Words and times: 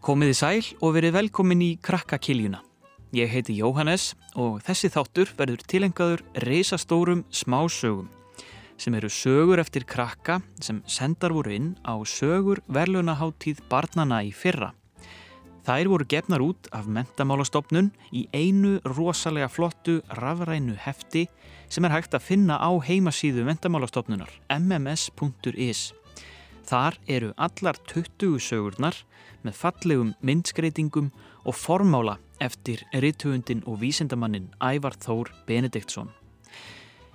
Komiði 0.00 0.32
sæl 0.32 0.66
og 0.80 0.94
verið 0.96 1.12
velkomin 1.12 1.60
í 1.60 1.74
Krakkakiljuna. 1.84 2.62
Ég 3.12 3.28
heiti 3.28 3.58
Jóhannes 3.58 4.14
og 4.32 4.62
þessi 4.64 4.88
þáttur 4.94 5.28
verður 5.36 5.64
tilengaður 5.68 6.22
reysastórum 6.46 7.26
smásögum 7.28 8.08
sem 8.80 8.96
eru 8.96 9.10
sögur 9.12 9.60
eftir 9.60 9.84
krakka 9.84 10.38
sem 10.64 10.78
sendar 10.88 11.34
voru 11.36 11.52
inn 11.52 11.68
á 11.84 12.00
sögur 12.08 12.62
verðlunaháttíð 12.72 13.60
barnana 13.68 14.22
í 14.24 14.32
fyrra. 14.32 14.70
Þær 15.68 15.92
voru 15.92 16.08
gefnar 16.08 16.46
út 16.48 16.72
af 16.72 16.88
mentamálastofnun 16.88 17.92
í 18.16 18.24
einu 18.32 18.78
rosalega 18.96 19.52
flottu 19.52 20.00
rafrænu 20.16 20.80
hefti 20.80 21.26
sem 21.68 21.84
er 21.84 21.92
hægt 21.98 22.16
að 22.16 22.24
finna 22.24 22.56
á 22.56 22.72
heimasíðu 22.72 23.44
mentamálastofnunar 23.52 24.32
mms.is. 24.48 25.90
Þar 26.70 26.96
eru 27.10 27.32
allar 27.34 27.78
20 27.90 28.36
sögurnar 28.38 28.94
með 29.42 29.56
fallegum 29.58 30.12
myndskreitingum 30.22 31.08
og 31.42 31.56
formála 31.58 32.20
eftir 32.38 32.84
rituundin 33.02 33.64
og 33.66 33.80
vísindamannin 33.80 34.46
Ævar 34.62 34.94
Þór 35.02 35.32
Benediktsson. 35.48 36.12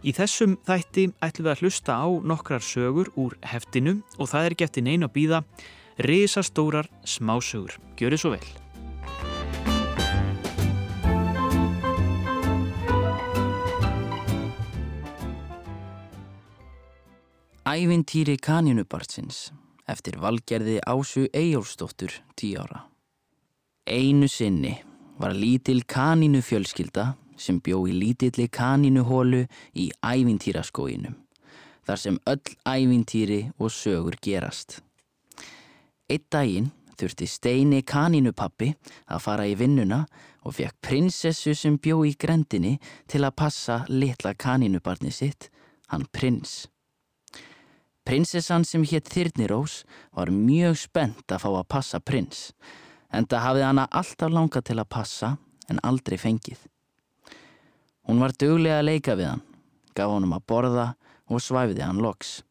Í 0.04 0.12
þessum 0.14 0.58
þætti 0.68 1.08
ætlum 1.23 1.48
við 1.48 1.54
að 1.54 1.64
hlusta 1.64 1.95
á 1.95 2.08
nokkrar 2.34 2.68
sögur 2.68 3.14
úr 3.16 3.38
heftinu 3.48 4.02
og 4.20 4.30
það 4.34 4.50
er 4.50 4.58
gett 4.59 4.81
í 4.81 4.86
neina 4.90 5.08
býða 5.08 5.45
risastórar 6.03 6.92
smásögur. 7.08 7.80
Gjör 7.95 8.17
þið 8.17 8.23
svo 8.26 8.36
vel. 8.36 8.65
Ævintýri 17.76 18.38
kanínubartsins 18.40 19.50
eftir 19.92 20.16
valgerði 20.23 20.78
Ásu 20.88 21.26
Eyjólfsdóttur, 21.36 22.14
tí 22.38 22.54
ára. 22.56 22.86
Einu 23.84 24.30
sinni 24.32 24.78
var 25.20 25.34
lítil 25.36 25.82
kanínu 25.84 26.40
fjölskylda 26.45 27.17
sem 27.36 27.58
bjó 27.59 27.82
í 27.90 27.95
lítilli 27.98 28.45
kanínuhólu 28.48 29.42
í 29.76 29.90
ævintýraskóinum, 30.00 31.17
þar 31.84 32.00
sem 32.00 32.20
öll 32.32 32.54
ævintýri 32.64 33.42
og 33.59 33.73
sögur 33.76 34.16
gerast. 34.23 34.80
Eitt 36.08 36.30
daginn 36.32 36.70
þurfti 36.95 37.28
Steini 37.28 37.82
kanínupappi 37.84 38.70
að 39.10 39.26
fara 39.26 39.50
í 39.52 39.58
vinnuna 39.60 40.06
og 40.45 40.56
fekk 40.62 40.80
prinsessu 40.80 41.58
sem 41.58 41.76
bjó 41.76 42.06
í 42.08 42.16
grendinni 42.16 42.78
til 43.12 43.26
að 43.26 43.36
passa 43.44 43.82
litla 43.89 44.32
kanínubarni 44.32 45.12
sitt, 45.12 45.50
hann 45.92 46.08
prins. 46.14 46.70
Prinsessan 48.06 48.61
sem 48.70 48.84
hétt 48.86 49.09
Þyrnirós 49.09 49.80
var 50.14 50.30
mjög 50.30 50.78
spennt 50.78 51.31
að 51.34 51.42
fá 51.42 51.48
að 51.50 51.70
passa 51.73 52.00
prins, 52.00 52.52
en 53.09 53.25
það 53.25 53.45
hafði 53.45 53.64
hana 53.66 53.86
alltaf 53.89 54.30
langa 54.30 54.61
til 54.61 54.78
að 54.78 54.92
passa 54.94 55.31
en 55.73 55.81
aldrei 55.81 56.20
fengið. 56.22 56.59
Hún 58.06 58.22
var 58.22 58.36
duglega 58.38 58.83
að 58.83 58.88
leika 58.92 59.16
við 59.17 59.31
hann, 59.31 59.42
gaf 59.98 60.14
honum 60.14 60.36
að 60.38 60.45
borða 60.52 60.86
og 61.26 61.42
svæfiði 61.42 61.81
hann 61.81 62.03
loks. 62.06 62.44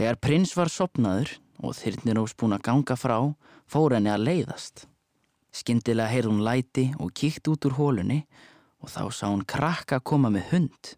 Þegar 0.00 0.20
prins 0.24 0.56
var 0.56 0.72
sopnaður 0.72 1.34
og 1.60 1.76
Þyrnirós 1.76 2.32
búin 2.32 2.56
að 2.56 2.64
ganga 2.70 2.96
frá, 2.96 3.18
fór 3.68 3.98
henni 3.98 4.14
að 4.14 4.24
leiðast. 4.30 4.86
Skindilega 5.52 6.08
heyrð 6.08 6.32
hún 6.32 6.44
læti 6.46 6.88
og 6.96 7.12
kíkt 7.12 7.52
út 7.52 7.68
úr 7.68 7.76
hólunni 7.76 8.22
og 8.80 8.88
þá 8.88 9.02
sá 9.12 9.26
hún 9.28 9.44
krakka 9.44 10.00
koma 10.00 10.32
með 10.32 10.48
hund. 10.54 10.94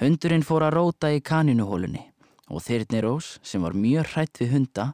Hundurinn 0.00 0.44
fór 0.46 0.64
að 0.64 0.74
róta 0.78 1.10
í 1.12 1.20
kaninuhólunni 1.20 2.06
og 2.52 2.60
Þyrnirós, 2.64 3.38
sem 3.44 3.62
var 3.64 3.76
mjög 3.76 4.08
hrætt 4.12 4.40
við 4.40 4.50
hunda, 4.56 4.86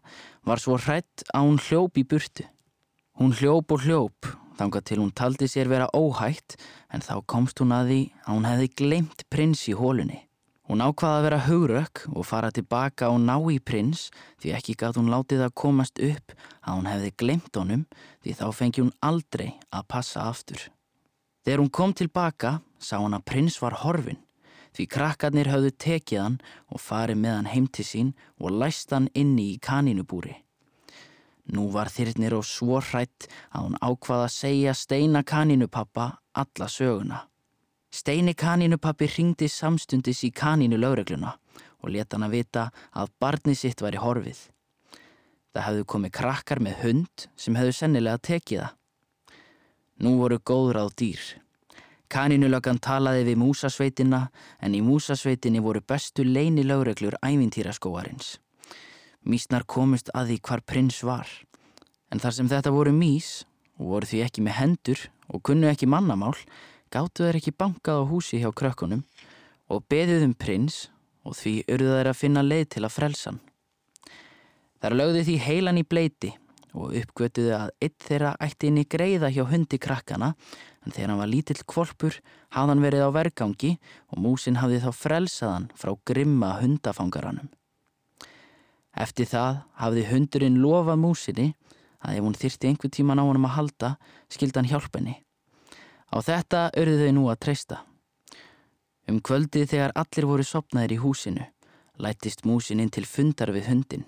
var 0.46 0.62
svo 0.62 0.76
hrætt 0.78 1.24
að 1.34 1.46
hún 1.46 1.58
hljóp 1.62 1.98
í 1.98 2.04
burtu. 2.06 2.44
Hún 3.18 3.34
hljóp 3.34 3.74
og 3.74 3.82
hljóp, 3.82 4.28
þangað 4.58 4.86
til 4.86 4.98
hún 5.00 5.14
taldi 5.14 5.48
sér 5.50 5.70
vera 5.70 5.88
óhætt, 5.94 6.54
en 6.94 7.02
þá 7.02 7.18
komst 7.26 7.58
hún 7.62 7.74
að 7.74 7.90
því 7.90 8.00
að 8.24 8.32
hún 8.34 8.48
hefði 8.50 8.68
glemt 8.82 9.24
prins 9.30 9.64
í 9.70 9.74
hólunni. 9.78 10.20
Hún 10.68 10.84
ákvaði 10.84 11.16
að 11.16 11.24
vera 11.24 11.40
hugrökk 11.46 12.04
og 12.12 12.28
fara 12.28 12.52
tilbaka 12.52 13.08
og 13.08 13.22
ná 13.24 13.38
í 13.48 13.56
prins 13.58 14.10
því 14.42 14.52
ekki 14.58 14.76
gæt 14.76 14.98
hún 15.00 15.08
látið 15.08 15.46
að 15.46 15.56
komast 15.56 15.96
upp 15.96 16.34
að 16.60 16.74
hún 16.74 16.90
hefði 16.90 17.12
glemt 17.22 17.56
honum 17.56 17.86
því 18.20 18.34
þá 18.36 18.46
fengi 18.52 18.84
hún 18.84 18.92
aldrei 19.00 19.54
að 19.72 19.88
passa 19.88 20.28
aftur. 20.28 20.60
Þegar 21.48 21.62
hún 21.64 21.72
kom 21.72 21.96
tilbaka 21.96 22.58
sá 22.76 22.98
hún 23.00 23.16
að 23.16 23.24
prins 23.32 23.56
var 23.64 23.80
horfin 23.80 24.20
því 24.78 24.84
krakkarnir 24.94 25.48
höfðu 25.50 25.72
tekið 25.74 26.20
hann 26.22 26.34
og 26.70 26.78
farið 26.78 27.18
með 27.18 27.32
hann 27.34 27.48
heim 27.50 27.64
til 27.66 27.86
sín 27.86 28.12
og 28.38 28.54
læst 28.60 28.92
hann 28.94 29.08
inni 29.18 29.48
í 29.56 29.58
kanínubúri. 29.58 30.36
Nú 31.50 31.64
var 31.74 31.90
þyrnir 31.90 32.36
og 32.36 32.44
svo 32.46 32.78
hrætt 32.78 33.26
að 33.50 33.64
hún 33.64 33.78
ákvaða 33.82 34.28
að 34.28 34.34
segja 34.36 34.74
Steina 34.76 35.24
kanínupappa 35.26 36.06
alla 36.38 36.68
söguna. 36.70 37.24
Steini 37.90 38.36
kanínupappi 38.38 39.08
ringdi 39.16 39.48
samstundis 39.50 40.22
í 40.28 40.30
kanínu 40.30 40.78
lögregluna 40.78 41.34
og 41.80 41.90
leta 41.90 42.14
hann 42.14 42.28
að 42.28 42.36
vita 42.36 42.68
að 42.92 43.10
barni 43.18 43.56
sitt 43.58 43.82
var 43.82 43.96
í 43.96 44.02
horfið. 44.02 44.38
Það 45.56 45.66
hefðu 45.66 45.88
komið 45.90 46.14
krakkar 46.20 46.62
með 46.62 46.82
hund 46.84 47.28
sem 47.34 47.58
hefðu 47.58 47.74
sennilega 47.74 48.22
tekið 48.30 48.62
það. 48.62 48.74
Nú 50.04 50.18
voru 50.20 50.38
góður 50.38 50.84
á 50.84 50.86
dýr. 50.94 51.22
Kaninulögan 52.08 52.78
talaði 52.80 53.26
við 53.26 53.40
músasveitina 53.42 54.22
en 54.64 54.74
í 54.74 54.80
músasveitinni 54.80 55.60
voru 55.60 55.82
bestu 55.84 56.24
leini 56.24 56.64
lögreglur 56.64 57.18
ævintýraskóarins. 57.20 58.38
Mísnar 59.28 59.66
komist 59.68 60.08
að 60.16 60.32
því 60.32 60.38
hvar 60.48 60.62
prins 60.64 61.02
var. 61.04 61.28
En 62.08 62.20
þar 62.22 62.36
sem 62.38 62.48
þetta 62.48 62.72
voru 62.72 62.94
mís 62.96 63.44
voru 63.76 64.08
því 64.08 64.22
ekki 64.24 64.44
með 64.46 64.56
hendur 64.58 65.04
og 65.28 65.44
kunnu 65.44 65.68
ekki 65.68 65.88
mannamál, 65.90 66.34
gáttu 66.88 67.26
þeir 67.26 67.38
ekki 67.42 67.52
bankað 67.52 68.00
á 68.00 68.10
húsi 68.10 68.40
hjá 68.40 68.48
krökkunum 68.56 69.04
og 69.68 69.84
beðið 69.92 70.24
um 70.30 70.34
prins 70.34 70.86
og 71.28 71.36
því 71.36 71.54
urðu 71.68 71.94
þeir 71.98 72.10
að 72.10 72.20
finna 72.22 72.44
leið 72.46 72.66
til 72.74 72.84
að 72.86 72.94
frelsan. 72.96 73.40
Þar 74.80 74.96
lögðu 74.96 75.24
því 75.26 75.36
heilan 75.44 75.80
í 75.82 75.84
bleiti 75.84 76.32
og 76.78 76.94
uppgötuðu 76.96 77.54
að 77.56 77.70
eitt 77.84 78.04
þeirra 78.06 78.34
ætti 78.44 78.70
inn 78.70 78.80
í 78.80 78.88
greiða 78.88 79.30
hjá 79.34 79.44
hundi 79.50 79.80
krakkana 79.82 80.34
en 80.88 80.94
þegar 80.96 81.10
hann 81.12 81.20
var 81.20 81.28
lítill 81.28 81.60
kvolpur 81.68 82.14
hafði 82.56 82.72
hann 82.72 82.82
verið 82.82 83.04
á 83.04 83.10
vergangi 83.12 83.74
og 84.08 84.20
músin 84.24 84.56
hafði 84.56 84.80
þá 84.86 84.88
frelsaðan 84.96 85.66
frá 85.76 85.92
grimma 86.08 86.54
hundafangaranum. 86.62 87.50
Eftir 88.96 89.28
það 89.28 89.58
hafði 89.76 90.04
hundurinn 90.08 90.56
lofað 90.62 91.02
músinni 91.02 91.48
að 92.00 92.16
ef 92.16 92.24
hún 92.24 92.38
þyrti 92.40 92.70
einhver 92.70 92.92
tíman 92.94 93.20
á 93.20 93.24
hann 93.28 93.44
að 93.44 93.56
halda 93.58 93.90
skildi 94.32 94.58
hann 94.58 94.70
hjálp 94.70 94.96
henni. 94.96 95.18
Á 96.08 96.16
þetta 96.24 96.62
örðu 96.80 97.04
þau 97.04 97.12
nú 97.18 97.28
að 97.28 97.40
treysta. 97.44 97.82
Um 99.08 99.20
kvöldið 99.20 99.68
þegar 99.74 99.94
allir 99.94 100.28
voru 100.30 100.46
sopnaðir 100.46 100.96
í 100.96 101.02
húsinu 101.04 101.44
lætist 101.98 102.46
músininn 102.46 102.92
til 102.94 103.04
fundar 103.04 103.52
við 103.52 103.68
hundin. 103.68 104.06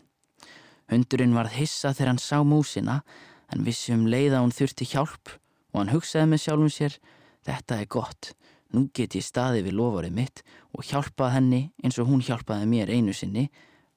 Hundurinn 0.88 1.36
varð 1.36 1.58
hissa 1.58 1.92
þegar 1.92 2.14
hann 2.14 2.22
sá 2.22 2.40
músina 2.46 3.00
en 3.52 3.66
vissi 3.66 3.92
um 3.92 4.06
leiða 4.08 4.40
hún 4.40 4.54
þurfti 4.54 4.88
hjálp 4.94 5.36
og 5.72 5.80
hann 5.80 5.92
hugsaði 5.94 6.30
með 6.30 6.44
sjálfum 6.44 6.72
sér 6.74 6.96
þetta 7.46 7.80
er 7.80 7.90
gott, 7.90 8.32
nú 8.74 8.86
get 8.94 9.16
ég 9.18 9.24
staði 9.26 9.64
við 9.66 9.78
lofarið 9.78 10.16
mitt 10.16 10.44
og 10.76 10.86
hjálpað 10.86 11.34
henni 11.38 11.62
eins 11.82 11.98
og 11.98 12.10
hún 12.10 12.24
hjálpaði 12.24 12.68
mér 12.70 12.92
einu 12.92 13.14
sinni 13.16 13.48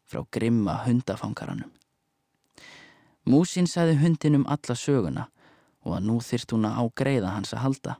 frá 0.09 0.23
grimma 0.31 0.79
hundafangaranum. 0.85 1.71
Músin 3.25 3.69
sagði 3.69 3.99
hundinum 4.01 4.47
alla 4.51 4.75
söguna 4.75 5.29
og 5.83 5.97
að 5.97 6.07
nú 6.07 6.17
þyrst 6.23 6.51
hún 6.55 6.67
að 6.67 6.79
ágreiða 6.83 7.35
hans 7.35 7.53
að 7.55 7.63
halda. 7.63 7.95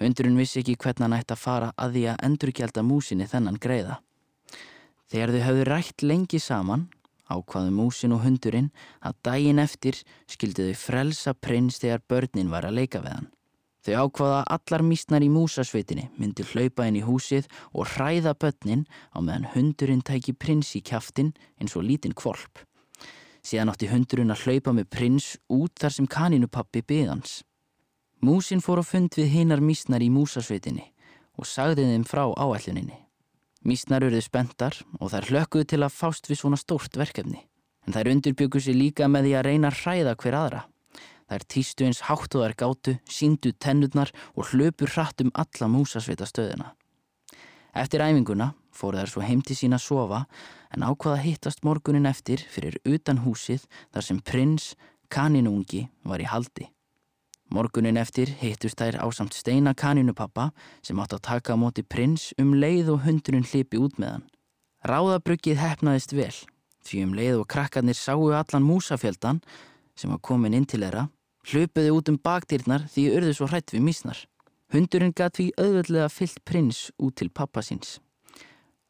Hundurinn 0.00 0.36
vissi 0.36 0.60
ekki 0.60 0.76
hvernig 0.76 1.06
hann 1.06 1.16
ætti 1.16 1.32
að 1.32 1.40
fara 1.40 1.68
að 1.80 1.96
því 1.96 2.02
að 2.12 2.24
endurgjálta 2.28 2.84
músinni 2.84 3.28
þennan 3.28 3.60
greiða. 3.60 4.00
Þegar 5.08 5.32
þau 5.32 5.44
hafðu 5.46 5.66
rætt 5.68 6.04
lengi 6.04 6.40
saman 6.42 6.88
ákvaðu 7.30 7.72
músin 7.74 8.14
og 8.14 8.22
hundurinn 8.24 8.68
að 9.02 9.16
daginn 9.26 9.62
eftir 9.62 9.98
skildi 10.30 10.68
þau 10.68 10.82
frelsa 10.82 11.34
prins 11.34 11.80
þegar 11.82 12.04
börnin 12.08 12.52
var 12.52 12.68
að 12.68 12.78
leika 12.80 13.02
við 13.02 13.16
hann. 13.16 13.30
Þau 13.86 13.94
ákvaða 14.02 14.38
að 14.42 14.48
allar 14.56 14.82
mísnar 14.82 15.22
í 15.22 15.30
músasveitinni 15.30 16.08
myndi 16.18 16.42
hlaupa 16.42 16.88
inn 16.88 16.98
í 16.98 17.04
húsið 17.06 17.46
og 17.70 17.92
hræða 17.94 18.34
börnin 18.34 18.82
á 19.14 19.22
meðan 19.22 19.46
hundurinn 19.52 20.02
tæki 20.02 20.34
prins 20.34 20.72
í 20.74 20.82
kjaftin 20.82 21.30
eins 21.62 21.76
og 21.78 21.86
lítinn 21.86 22.16
kvolp. 22.18 22.64
Síðan 23.46 23.70
átti 23.70 23.86
hundurinn 23.86 24.34
að 24.34 24.42
hlaupa 24.42 24.74
með 24.74 24.90
prins 24.90 25.36
út 25.46 25.78
þar 25.78 25.94
sem 25.94 26.10
kanínupappi 26.10 26.82
byðans. 26.82 27.44
Músin 28.26 28.64
fór 28.64 28.82
á 28.82 28.84
fund 28.84 29.14
við 29.14 29.30
hinnar 29.36 29.62
mísnar 29.62 30.02
í 30.02 30.10
músasveitinni 30.10 30.90
og 31.38 31.46
sagði 31.46 31.86
þeim 31.86 32.06
frá 32.08 32.26
áalluninni. 32.26 33.05
Mísnar 33.64 34.04
eruðu 34.04 34.22
spentar 34.24 34.76
og 35.00 35.10
þær 35.12 35.28
hlökkuðu 35.30 35.68
til 35.72 35.82
að 35.82 35.94
fást 35.96 36.28
við 36.28 36.40
svona 36.42 36.58
stórt 36.60 36.96
verkefni. 36.98 37.40
En 37.86 37.94
þær 37.94 38.10
undirbyggu 38.12 38.60
sér 38.60 38.76
líka 38.76 39.08
með 39.08 39.28
því 39.28 39.34
að 39.38 39.46
reyna 39.46 39.70
að 39.70 39.80
hræða 39.82 40.16
hver 40.22 40.36
aðra. 40.40 40.62
Þær 41.26 41.46
týstu 41.50 41.86
eins 41.86 42.04
hátt 42.06 42.36
og 42.38 42.44
þær 42.44 42.54
gátu, 42.60 42.94
síndu 43.10 43.50
tennurnar 43.58 44.12
og 44.34 44.52
hlöpu 44.52 44.86
hratt 44.86 45.22
um 45.24 45.32
alla 45.34 45.70
músasveita 45.70 46.28
stöðina. 46.28 46.74
Eftir 47.74 48.04
æfinguna 48.04 48.52
fóru 48.76 49.00
þær 49.00 49.10
svo 49.10 49.24
heimti 49.26 49.56
sína 49.56 49.80
að 49.80 49.86
sofa 49.88 50.22
en 50.74 50.86
ákvaða 50.86 51.24
hittast 51.24 51.64
morgunin 51.66 52.08
eftir 52.08 52.44
fyrir 52.52 52.78
utan 52.84 53.24
húsið 53.24 53.66
þar 53.94 54.06
sem 54.06 54.22
prins 54.22 54.74
kaninungi 55.10 55.86
var 56.04 56.22
í 56.22 56.28
haldi. 56.30 56.70
Morgunin 57.52 57.98
eftir 58.00 58.32
hittust 58.40 58.80
þær 58.80 58.98
á 59.02 59.06
samt 59.14 59.34
steina 59.34 59.74
kaninupappa 59.74 60.50
sem 60.82 60.98
átt 60.98 61.14
að 61.14 61.24
taka 61.28 61.54
á 61.54 61.60
móti 61.60 61.84
prins 61.86 62.32
um 62.42 62.54
leið 62.58 62.94
og 62.94 63.04
hundurinn 63.06 63.46
hlipi 63.46 63.78
út 63.78 64.00
með 64.02 64.16
hann. 64.16 64.24
Ráðabruggið 64.86 65.62
hefnaðist 65.62 66.14
vel 66.16 66.34
því 66.86 67.02
um 67.06 67.14
leið 67.18 67.42
og 67.42 67.50
krakkarnir 67.50 67.98
sáu 67.98 68.30
allan 68.30 68.66
músafjöldan 68.66 69.42
sem 69.98 70.10
var 70.10 70.22
komin 70.22 70.54
inn 70.54 70.66
til 70.66 70.82
þeirra 70.82 71.08
hlupuði 71.46 71.92
út 71.94 72.10
um 72.10 72.18
bakdýrnar 72.18 72.88
því 72.90 73.04
urðu 73.18 73.36
svo 73.36 73.46
hrætt 73.50 73.74
við 73.74 73.84
mísnar. 73.86 74.18
Hundurinn 74.74 75.14
gatt 75.14 75.38
því 75.38 75.52
auðvöldlega 75.60 76.08
fyllt 76.10 76.42
prins 76.44 76.88
út 76.98 77.14
til 77.20 77.30
pappa 77.30 77.62
síns. 77.62 78.00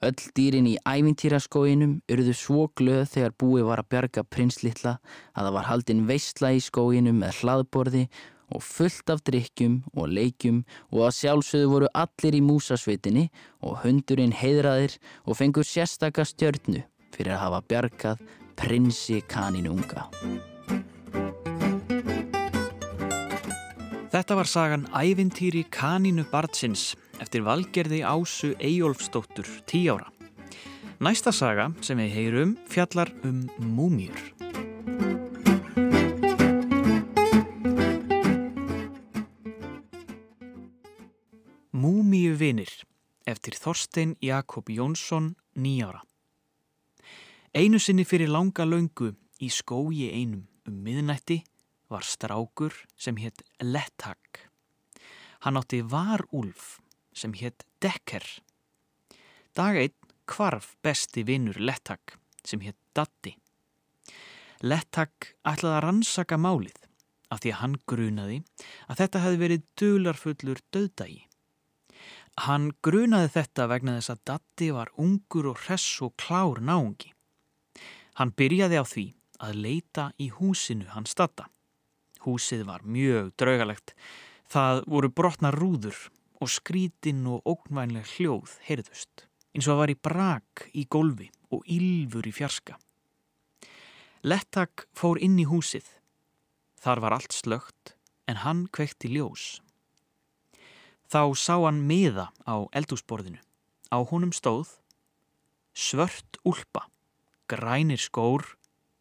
Öll 0.04 0.16
dýrin 0.36 0.68
í 0.68 0.76
ævintýraskóginum 0.84 1.98
urðu 2.12 2.32
svo 2.36 2.66
glöð 2.76 3.06
þegar 3.14 3.34
búi 3.40 3.64
var 3.64 3.80
að 3.80 3.90
bjarga 3.92 4.24
prinslitla 4.28 4.96
að 5.32 5.46
það 5.46 5.54
var 5.56 5.68
haldinn 5.70 6.02
veistla 6.08 6.52
í 6.56 6.60
skóginum 6.64 7.20
með 7.20 7.40
hlaðborði 7.40 8.02
og 8.54 8.62
fullt 8.62 9.10
af 9.10 9.22
drikkjum 9.26 9.80
og 9.94 10.10
leikjum 10.12 10.62
og 10.92 11.06
að 11.08 11.16
sjálfsögðu 11.20 11.70
voru 11.72 11.92
allir 11.94 12.38
í 12.38 12.42
músasvitinni 12.44 13.28
og 13.66 13.80
hundurinn 13.84 14.34
heiðraðir 14.36 14.98
og 15.26 15.38
fengur 15.40 15.66
sérstaka 15.66 16.26
stjörnu 16.26 16.84
fyrir 17.16 17.34
að 17.36 17.42
hafa 17.44 17.62
bjargað 17.70 18.26
prinsi 18.56 19.22
kaninunga. 19.28 20.06
Þetta 24.16 24.36
var 24.38 24.48
sagan 24.48 24.86
Ævintýri 24.96 25.66
kanínu 25.68 26.24
barnsins 26.30 26.94
eftir 27.20 27.44
valgerði 27.44 28.00
Ásu 28.00 28.54
Eyjólfsdóttur 28.56 29.48
10 29.68 29.90
ára. 29.92 30.08
Næsta 31.04 31.34
saga 31.36 31.68
sem 31.84 32.00
við 32.00 32.14
heyrum 32.16 32.56
fjallar 32.72 33.12
um 33.28 33.44
múmjur. 33.60 34.35
Vinir 42.66 42.86
eftir 43.26 43.54
Þorstein 43.58 44.16
Jakob 44.22 44.68
Jónsson 44.70 45.34
9 45.54 45.86
ára. 45.86 46.02
Einu 47.54 47.78
sinni 47.78 48.04
fyrir 48.04 48.28
langa 48.30 48.66
laungu 48.66 49.12
í 49.40 49.48
skógi 49.50 50.10
einum 50.10 50.46
um 50.66 50.80
miðnætti 50.82 51.42
var 51.90 52.02
strákur 52.02 52.74
sem 52.96 53.16
hétt 53.16 53.42
Letthag. 53.62 54.18
Hann 55.42 55.58
átti 55.58 55.82
varúlf 55.82 56.80
sem 57.14 57.32
hétt 57.34 57.64
Dekker. 57.80 58.24
Dag 59.54 59.76
einn 59.76 59.94
kvarf 60.26 60.76
besti 60.82 61.24
vinnur 61.26 61.58
Letthag 61.58 62.18
sem 62.44 62.60
hétt 62.60 62.78
Datti. 62.94 63.36
Letthag 64.62 65.34
ætlaði 65.44 65.76
að 65.76 65.84
rannsaka 65.86 66.38
málið 66.38 66.82
af 67.30 67.42
því 67.42 67.52
að 67.52 67.60
hann 67.62 67.78
grunaði 67.86 68.42
að 68.86 69.00
þetta 69.02 69.24
hefði 69.24 69.42
verið 69.44 69.66
dularfullur 69.76 70.62
döðdagi. 70.72 71.26
Hann 72.44 72.68
grunaði 72.84 73.30
þetta 73.32 73.64
vegna 73.70 73.94
þess 73.96 74.12
að 74.12 74.24
Datti 74.28 74.66
var 74.76 74.90
ungur 75.00 75.46
og 75.52 75.60
hress 75.64 76.02
og 76.04 76.12
klár 76.20 76.60
náungi. 76.60 77.14
Hann 78.20 78.32
byrjaði 78.36 78.76
á 78.76 78.84
því 78.84 79.06
að 79.40 79.60
leita 79.64 80.10
í 80.20 80.28
húsinu 80.36 80.88
hans 80.92 81.16
Datta. 81.16 81.48
Húsið 82.26 82.66
var 82.68 82.84
mjög 82.84 83.32
draugalegt. 83.40 83.94
Það 84.52 84.82
voru 84.84 85.08
brotna 85.08 85.52
rúður 85.54 85.96
og 86.40 86.52
skrítinn 86.52 87.24
og 87.30 87.44
ógnvænleg 87.48 88.04
hljóð 88.16 88.58
heyrðust. 88.68 89.26
Eins 89.56 89.68
og 89.68 89.76
að 89.76 89.80
var 89.80 89.92
í 89.92 90.00
brak 90.08 90.66
í 90.76 90.84
gólfi 90.84 91.30
og 91.56 91.64
ylfur 91.64 92.28
í 92.28 92.34
fjarska. 92.36 92.76
Lettak 94.26 94.88
fór 94.92 95.20
inn 95.22 95.38
í 95.40 95.48
húsið. 95.48 95.86
Þar 96.82 97.00
var 97.04 97.16
allt 97.16 97.32
slögt 97.32 97.94
en 98.28 98.42
hann 98.44 98.66
kvekti 98.68 99.08
ljós. 99.14 99.62
Þá 101.06 101.22
sá 101.38 101.54
hann 101.62 101.84
miða 101.86 102.30
á 102.42 102.66
eldúsborðinu. 102.74 103.38
Á 103.94 103.98
honum 104.02 104.32
stóð 104.34 104.78
svört 105.76 106.40
úlpa, 106.42 106.88
grænir 107.46 108.00
skór, 108.00 108.42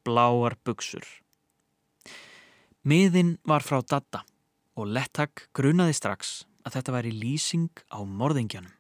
bláar 0.06 0.58
buksur. 0.66 1.06
Miðin 2.86 3.38
var 3.48 3.66
frá 3.66 3.82
Dada 3.82 4.22
og 4.78 4.92
Lettak 4.92 5.48
grunaði 5.56 5.96
strax 5.98 6.44
að 6.68 6.78
þetta 6.78 6.96
væri 6.98 7.14
lýsing 7.16 7.72
á 7.90 8.04
morðingjanum. 8.06 8.74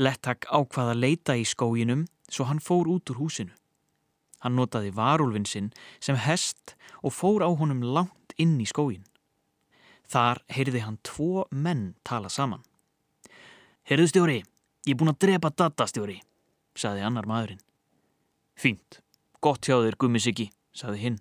Lettak 0.00 0.48
ákvaða 0.48 0.96
leita 0.96 1.36
í 1.36 1.44
skóginum 1.44 2.06
svo 2.30 2.48
hann 2.48 2.62
fór 2.64 2.88
út 2.88 3.12
úr 3.12 3.20
húsinu. 3.20 3.54
Hann 4.40 4.56
notaði 4.56 4.94
varúlfin 4.96 5.44
sinn 5.44 5.68
sem 6.00 6.16
hest 6.16 6.74
og 7.04 7.12
fór 7.12 7.44
á 7.44 7.50
honum 7.52 7.84
langt 7.84 8.34
inn 8.40 8.56
í 8.58 8.66
skógin. 8.66 9.04
Þar 10.10 10.40
heyrði 10.50 10.82
hann 10.82 10.98
tvo 11.06 11.44
menn 11.54 11.94
tala 12.02 12.30
saman. 12.32 12.64
Heyrðu 13.86 14.08
stjóri, 14.10 14.38
ég 14.86 14.94
er 14.94 14.98
búin 14.98 15.12
að 15.12 15.20
drepa 15.22 15.52
Dada 15.54 15.86
stjóri, 15.86 16.18
saði 16.74 17.04
annar 17.06 17.28
maðurinn. 17.30 17.62
Fínt, 18.58 19.00
gott 19.40 19.68
hjá 19.68 19.76
þér 19.78 19.98
gummisiki, 20.02 20.50
saði 20.74 21.04
hinn. 21.04 21.20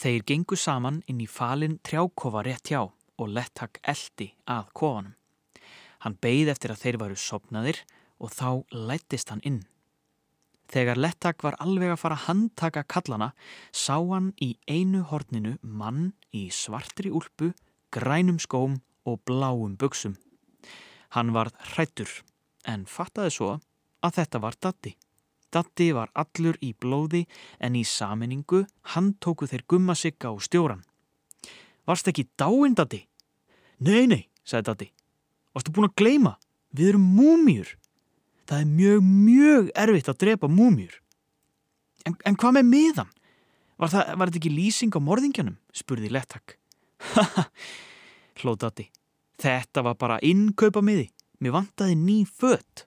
Þeir 0.00 0.26
gengu 0.26 0.58
saman 0.58 1.02
inn 1.06 1.22
í 1.22 1.28
falin 1.30 1.78
trjákofa 1.86 2.42
rétt 2.46 2.72
hjá 2.72 2.82
og 3.20 3.28
Lettak 3.30 3.78
eldi 3.84 4.30
að 4.48 4.70
kofanum. 4.74 5.16
Hann 6.00 6.16
beigð 6.24 6.54
eftir 6.54 6.72
að 6.72 6.82
þeir 6.82 6.98
varu 7.02 7.18
sopnaðir 7.20 7.82
og 8.18 8.32
þá 8.32 8.48
lættist 8.72 9.30
hann 9.30 9.42
inn. 9.44 9.60
Þegar 10.70 11.00
Lettak 11.02 11.42
var 11.44 11.58
alveg 11.60 11.92
að 11.92 12.00
fara 12.00 12.16
að 12.16 12.26
handtaka 12.28 12.84
kallana 12.88 13.32
sá 13.74 13.98
hann 13.98 14.30
í 14.40 14.54
einu 14.70 15.02
horninu 15.10 15.58
mann 15.60 16.12
í 16.32 16.46
svartri 16.54 17.10
úlpu, 17.10 17.50
grænum 17.92 18.38
skóm 18.38 18.80
og 19.04 19.20
bláum 19.26 19.76
buksum. 19.76 20.16
Hann 21.10 21.32
var 21.34 21.50
hrættur 21.74 22.10
en 22.68 22.86
fattaði 22.86 23.34
svo 23.34 23.50
að 24.04 24.16
þetta 24.20 24.40
var 24.42 24.58
Datti. 24.62 24.94
Datti 25.50 25.90
var 25.92 26.12
allur 26.14 26.58
í 26.62 26.70
blóði 26.78 27.24
en 27.58 27.74
í 27.74 27.82
saminningu 27.82 28.62
hann 28.94 29.14
tóku 29.18 29.48
þeir 29.50 29.66
gumma 29.66 29.96
sigga 29.98 30.30
á 30.30 30.34
stjóran. 30.38 30.84
Varst 31.86 32.06
ekki 32.06 32.28
dáinn 32.38 32.76
Datti? 32.78 33.02
Nei, 33.82 34.06
nei, 34.06 34.28
sagði 34.44 34.68
Datti. 34.70 34.88
Varstu 35.54 35.74
búin 35.74 35.90
að 35.90 35.96
gleima? 35.98 36.36
Við 36.70 36.92
erum 36.92 37.08
múmjur. 37.16 37.74
Það 38.46 38.62
er 38.62 38.68
mjög, 38.70 39.02
mjög 39.02 39.72
erfitt 39.74 40.10
að 40.12 40.20
drepa 40.22 40.50
múmjur. 40.50 40.94
En, 42.06 42.14
en 42.26 42.38
hvað 42.38 42.60
með 42.60 42.70
miðan? 42.70 43.10
Var, 43.80 43.90
það, 43.90 44.14
var 44.20 44.30
þetta 44.30 44.40
ekki 44.42 44.54
lýsing 44.54 44.94
á 44.94 45.00
morðingjanum? 45.02 45.58
spurði 45.74 46.12
Lettak. 46.12 46.59
Haha, 47.14 47.46
hlóð 48.42 48.60
Datti. 48.64 48.86
Þetta 49.40 49.84
var 49.86 49.96
bara 49.96 50.20
innkaupa 50.22 50.82
miði. 50.84 51.08
Mér 51.40 51.56
vantaði 51.56 51.96
ný 51.96 52.18
fött. 52.28 52.84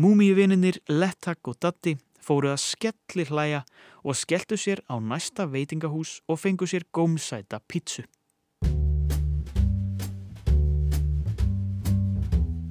Múmíuvininir 0.00 0.80
Lettak 0.88 1.48
og 1.48 1.56
Datti 1.60 1.96
fóru 2.20 2.52
að 2.52 2.60
skelli 2.62 3.26
hlæja 3.28 3.64
og 4.04 4.16
skelltu 4.16 4.58
sér 4.60 4.84
á 4.88 5.00
næsta 5.00 5.48
veitingahús 5.48 6.20
og 6.28 6.40
fengu 6.40 6.68
sér 6.68 6.84
gómsæta 6.92 7.60
pítsu. 7.64 8.04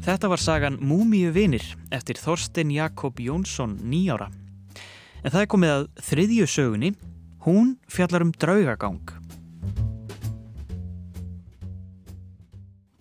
Þetta 0.06 0.30
var 0.32 0.42
sagan 0.42 0.80
Múmíuvinir 0.82 1.66
eftir 1.94 2.18
Þorstein 2.18 2.72
Jakob 2.74 3.20
Jónsson 3.20 3.76
nýjára. 3.84 4.30
En 5.22 5.34
það 5.34 5.42
er 5.42 5.50
komið 5.52 5.74
að 5.76 5.88
þriðju 6.08 6.48
sögunni, 6.48 6.94
hún 7.46 7.76
fjallar 7.92 8.24
um 8.24 8.32
draugagang. 8.32 9.19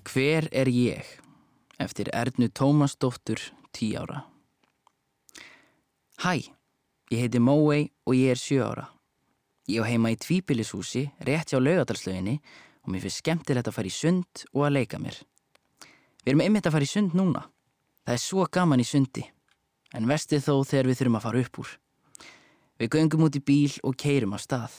Hver 0.08 0.48
er 0.52 0.68
ég? 0.72 1.04
Eftir 1.76 2.08
Ernu 2.16 2.48
Tómasdóttur, 2.48 3.40
10 3.72 3.96
ára. 4.00 4.22
Hæ, 6.24 6.48
ég 7.12 7.20
heiti 7.20 7.38
Móei 7.38 7.90
og 8.06 8.14
ég 8.16 8.32
er 8.32 8.40
7 8.40 8.62
ára. 8.64 8.86
Ég 9.68 9.84
á 9.84 9.90
heima 9.90 10.08
í 10.08 10.16
tvíbillishúsi 10.16 11.10
rétt 11.20 11.52
hjá 11.52 11.60
laugadalslauginni 11.60 12.38
og 12.40 12.88
mér 12.88 13.04
finnst 13.04 13.20
skemmtilegt 13.20 13.68
að 13.68 13.76
fara 13.76 13.90
í 13.90 13.92
sund 13.92 14.46
og 14.54 14.64
að 14.64 14.74
leika 14.78 15.02
mér. 15.02 15.18
Við 16.24 16.32
erum 16.32 16.44
einmitt 16.46 16.70
að 16.70 16.78
fara 16.78 16.88
í 16.88 16.94
sund 16.94 17.12
núna. 17.12 17.44
Það 18.08 18.16
er 18.16 18.24
svo 18.24 18.48
gaman 18.48 18.80
í 18.80 18.88
sundi. 18.88 19.26
En 19.92 20.08
vestið 20.08 20.48
þó 20.48 20.54
þegar 20.64 20.88
við 20.88 20.98
þurfum 21.02 21.20
að 21.20 21.26
fara 21.28 21.44
upp 21.44 21.60
úr. 21.60 21.76
Við 22.80 22.92
göngum 22.96 23.28
út 23.28 23.36
í 23.36 23.44
bíl 23.44 23.76
og 23.84 24.00
keirum 24.00 24.32
á 24.32 24.38
stað. 24.40 24.72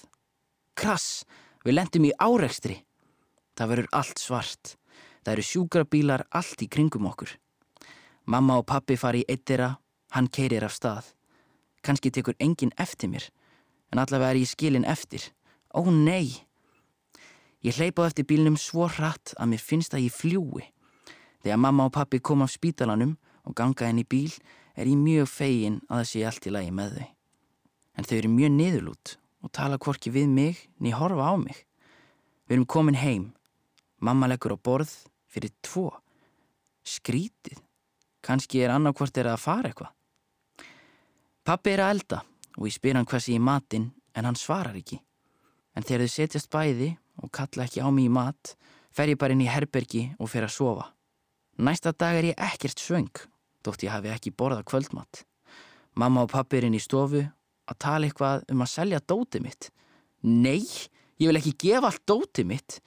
Krass, 0.73 1.21
við 1.61 1.77
lendum 1.77 2.09
í 2.09 2.15
árekstri. 2.17 2.81
Það 3.53 3.75
verður 3.75 3.93
allt 3.93 4.17
svart. 4.17 4.78
Það 5.23 5.33
eru 5.33 5.45
sjúkrabílar 5.45 6.25
allt 6.31 6.61
í 6.63 6.67
kringum 6.71 7.07
okkur. 7.09 7.31
Mamma 8.25 8.59
og 8.61 8.67
pappi 8.69 8.97
fari 8.97 9.23
í 9.23 9.29
eittira, 9.31 9.75
hann 10.15 10.29
keirir 10.29 10.65
af 10.65 10.75
stað. 10.75 11.13
Kanski 11.81 12.11
tekur 12.11 12.37
enginn 12.39 12.75
eftir 12.77 13.09
mér, 13.09 13.25
en 13.91 14.01
allavega 14.01 14.35
er 14.35 14.41
ég 14.41 14.51
skilin 14.51 14.85
eftir. 14.85 15.23
Ó 15.73 15.85
nei! 15.89 16.45
Ég 17.59 17.75
hleypa 17.75 18.05
á 18.05 18.07
eftir 18.07 18.27
bílnum 18.27 18.55
svo 18.55 18.87
hratt 18.87 19.33
að 19.35 19.51
mér 19.51 19.63
finnst 19.63 19.95
að 19.95 20.05
ég 20.07 20.15
fljúi. 20.15 20.63
Þegar 21.43 21.59
mamma 21.59 21.87
og 21.89 21.95
pappi 21.95 22.19
kom 22.19 22.43
af 22.43 22.53
spítalanum 22.53 23.17
og 23.43 23.55
ganga 23.55 23.89
inn 23.91 23.99
í 23.99 24.07
bíl 24.07 24.31
er 24.75 24.87
ég 24.87 24.99
mjög 24.99 25.27
fegin 25.27 25.81
að 25.89 25.99
það 25.99 26.09
sé 26.11 26.23
allt 26.27 26.47
í 26.47 26.53
lagi 26.55 26.71
með 26.75 26.93
þau. 26.95 27.09
En 27.97 28.07
þau 28.07 28.15
eru 28.17 28.31
mjög 28.31 28.53
niðurlút 28.55 29.15
og 29.43 29.51
tala 29.55 29.79
hvorki 29.79 30.11
við 30.11 30.31
mig 30.31 30.63
ný 30.79 30.93
horfa 30.95 31.31
á 31.31 31.35
mig. 31.39 31.65
Við 32.47 32.55
erum 32.55 32.69
komin 32.69 32.99
heim. 32.99 33.25
Mamma 33.99 34.27
leggur 34.27 34.55
á 34.55 34.57
borð 34.57 34.91
fyrir 35.27 35.51
tvo. 35.61 35.91
Skrítið. 36.83 37.59
Kanski 38.23 38.63
er 38.63 38.73
annarkvort 38.73 39.17
er 39.17 39.31
að 39.31 39.43
fara 39.43 39.71
eitthvað. 39.71 39.93
Pappi 41.43 41.73
er 41.73 41.83
að 41.83 41.93
elda 41.95 42.19
og 42.57 42.67
ég 42.67 42.75
spyr 42.75 42.99
hann 42.99 43.07
hvað 43.07 43.23
sé 43.25 43.35
í 43.35 43.41
matinn 43.41 43.89
en 44.15 44.27
hann 44.27 44.39
svarar 44.39 44.75
ekki. 44.77 44.99
En 45.75 45.85
þegar 45.85 46.05
þau 46.05 46.13
setjast 46.15 46.51
bæði 46.51 46.89
og 47.23 47.31
kalla 47.35 47.65
ekki 47.65 47.83
á 47.83 47.87
mig 47.91 48.09
í 48.09 48.13
mat, 48.13 48.55
fer 48.91 49.11
ég 49.11 49.19
bara 49.19 49.35
inn 49.35 49.43
í 49.43 49.49
herbergi 49.51 50.09
og 50.19 50.31
fer 50.31 50.47
að 50.47 50.55
sofa. 50.55 50.85
Næsta 51.59 51.91
dag 51.91 52.15
er 52.19 52.31
ég 52.31 52.39
ekkert 52.39 52.79
svöng, 52.79 53.11
þótt 53.63 53.83
ég 53.83 53.91
hafi 53.91 54.11
ekki 54.13 54.31
borðað 54.35 54.67
kvöldmatt. 54.71 55.23
Mamma 55.99 56.23
og 56.23 56.31
pappi 56.31 56.59
er 56.59 56.69
inn 56.69 56.77
í 56.77 56.83
stofu 56.83 57.25
að 57.69 57.79
tala 57.83 58.07
eitthvað 58.07 58.45
um 58.53 58.63
að 58.63 58.71
selja 58.71 59.01
dótið 59.03 59.45
mitt. 59.45 59.69
Nei, 60.23 60.63
ég 61.19 61.27
vil 61.29 61.39
ekki 61.39 61.57
gefa 61.65 61.91
allt 61.91 62.05
dótið 62.07 62.47
mitt. 62.53 62.79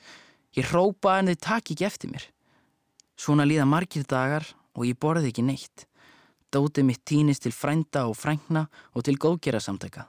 Ég 0.53 0.69
hrópa 0.69 1.17
en 1.19 1.31
þau 1.33 1.39
takk 1.41 1.73
ekki 1.73 1.87
eftir 1.89 2.11
mér. 2.13 2.27
Svona 3.17 3.47
líða 3.49 3.65
margir 3.69 4.05
dagar 4.09 4.45
og 4.77 4.85
ég 4.85 4.99
borði 5.01 5.31
ekki 5.31 5.45
neitt. 5.47 5.87
Dótið 6.53 6.85
mitt 6.85 7.05
týnist 7.09 7.47
til 7.47 7.55
frænda 7.57 8.05
og 8.11 8.19
frængna 8.21 8.67
og 8.93 9.07
til 9.07 9.17
góðgerarsamtaka. 9.17 10.05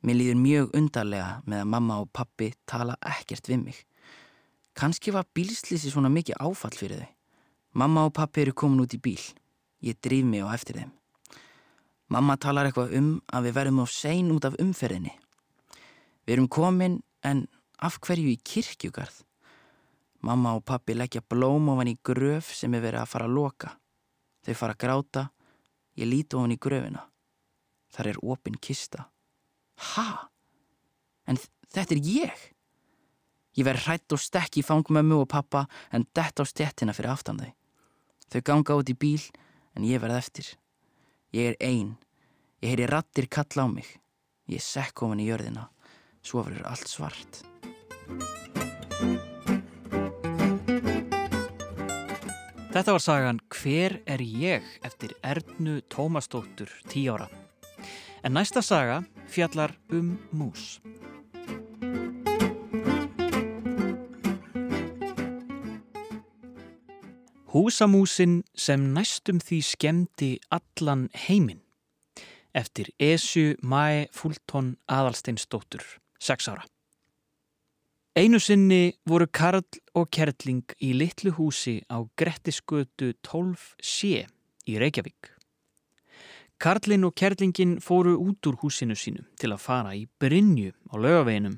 Mér 0.00 0.16
líður 0.16 0.40
mjög 0.40 0.76
undarlega 0.78 1.42
með 1.44 1.60
að 1.60 1.72
mamma 1.74 2.00
og 2.00 2.08
pappi 2.16 2.54
tala 2.64 2.96
ekkert 3.04 3.52
við 3.52 3.64
mig. 3.66 3.82
Kanski 4.72 5.12
var 5.12 5.28
bílslýsi 5.36 5.92
svona 5.92 6.08
mikið 6.08 6.40
áfall 6.40 6.72
fyrir 6.72 7.02
þau. 7.02 7.12
Mamma 7.76 8.06
og 8.08 8.14
pappi 8.16 8.46
eru 8.46 8.56
komin 8.56 8.80
út 8.80 8.96
í 8.96 9.02
bíl. 9.02 9.20
Ég 9.84 10.00
drýf 10.00 10.24
mig 10.24 10.40
á 10.40 10.48
eftir 10.56 10.80
þeim. 10.80 10.92
Mamma 12.08 12.40
talar 12.40 12.66
eitthvað 12.66 12.96
um 12.96 13.10
að 13.28 13.50
við 13.50 13.58
verðum 13.60 13.84
á 13.84 13.86
sein 13.92 14.32
út 14.32 14.48
af 14.48 14.56
umferðinni. 14.58 15.12
Við 16.24 16.38
erum 16.38 16.48
komin 16.48 17.02
en 17.22 17.44
af 17.76 18.00
hverju 18.00 18.32
í 18.32 18.40
kirkjugarð? 18.40 19.20
Mamma 20.20 20.52
og 20.58 20.64
pappi 20.68 20.94
leggja 20.94 21.22
blóm 21.24 21.70
ofan 21.72 21.88
í 21.88 21.96
gröf 22.04 22.52
sem 22.56 22.74
er 22.76 22.84
verið 22.84 23.02
að 23.02 23.12
fara 23.12 23.28
að 23.28 23.36
loka. 23.38 23.70
Þau 24.44 24.54
fara 24.56 24.76
að 24.76 24.82
gráta. 24.84 25.22
Ég 25.96 26.08
líti 26.08 26.36
ofan 26.36 26.54
í 26.54 26.58
gröfina. 26.60 27.06
Þar 27.90 28.12
er 28.12 28.20
opin 28.22 28.58
kista. 28.60 29.08
Hæ? 29.80 30.28
En 31.26 31.40
þetta 31.72 31.96
er 31.96 32.02
ég? 32.04 32.42
Ég 33.58 33.66
verð 33.66 33.86
hrætt 33.86 34.14
og 34.14 34.22
stekk 34.22 34.60
í 34.60 34.66
fangmömmu 34.66 35.22
og 35.24 35.30
pappa 35.32 35.64
en 35.90 36.06
dett 36.14 36.38
á 36.38 36.44
stjettina 36.46 36.94
fyrir 36.96 37.14
aftan 37.14 37.40
þau. 37.40 37.50
Þau 38.30 38.40
ganga 38.46 38.78
út 38.78 38.92
í 38.92 38.94
bíl 38.94 39.24
en 39.74 39.88
ég 39.88 40.02
verð 40.02 40.20
eftir. 40.20 40.52
Ég 41.34 41.52
er 41.52 41.58
einn. 41.64 41.96
Ég 42.60 42.74
heyri 42.74 42.86
rattir 42.90 43.26
kalla 43.26 43.66
á 43.66 43.68
mig. 43.72 43.88
Ég 44.50 44.62
sekk 44.62 45.02
ofan 45.02 45.22
í 45.22 45.30
jörðina. 45.30 45.70
Svo 46.22 46.44
verður 46.44 46.68
allt 46.68 46.90
svart. 46.90 47.42
Þetta 52.70 52.92
var 52.94 53.02
sagan 53.02 53.38
Hver 53.50 53.96
er 54.06 54.20
ég 54.22 54.66
eftir 54.86 55.16
Ernu 55.26 55.80
Tómasdóttur, 55.90 56.70
tí 56.86 57.08
ára. 57.10 57.26
En 58.22 58.36
næsta 58.36 58.62
saga 58.62 59.00
fjallar 59.26 59.74
um 59.90 60.12
mús. 60.30 60.78
Húsamúsin 67.50 68.44
sem 68.54 68.92
næstum 68.94 69.42
því 69.42 69.62
skemmti 69.66 70.30
allan 70.54 71.08
heiminn 71.26 71.64
eftir 72.54 72.94
Esju 73.02 73.56
Mae 73.62 74.06
Fulton 74.14 74.76
Adalsteinsdóttur, 74.86 75.82
6 76.22 76.48
ára. 76.54 76.62
Einu 78.20 78.36
sinni 78.36 78.90
voru 79.08 79.24
Karl 79.32 79.62
og 79.96 80.10
Kerling 80.12 80.74
í 80.84 80.90
litlu 80.92 81.30
húsi 81.38 81.78
á 81.88 82.04
Grettisgötu 82.20 83.14
12C 83.24 84.26
í 84.68 84.74
Reykjavík. 84.76 85.30
Karlinn 86.60 87.06
og 87.08 87.14
kerlingin 87.16 87.78
fóru 87.80 88.18
út 88.20 88.44
úr 88.50 88.58
húsinu 88.60 88.98
sínu 88.98 89.24
til 89.40 89.54
að 89.54 89.62
fara 89.64 89.94
í 89.96 90.02
Brynju 90.20 90.74
á 90.92 91.00
lögaveginum. 91.00 91.54